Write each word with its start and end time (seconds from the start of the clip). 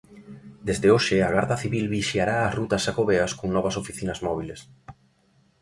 Desde 0.67 0.87
hoxe 0.93 1.15
a 1.21 1.29
Garda 1.35 1.55
Civil 1.63 1.85
vixiará 1.97 2.37
as 2.41 2.55
rutas 2.59 2.83
xacobeas 2.85 3.31
con 3.39 3.49
novas 3.55 3.77
oficinas 3.81 4.19
móbiles. 4.27 4.59